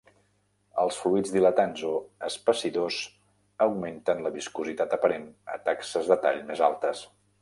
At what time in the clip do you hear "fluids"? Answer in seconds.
1.01-1.33